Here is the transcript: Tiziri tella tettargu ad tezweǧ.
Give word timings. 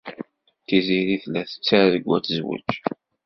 Tiziri 0.67 1.15
tella 1.23 1.41
tettargu 1.49 2.09
ad 2.17 2.23
tezweǧ. 2.25 2.69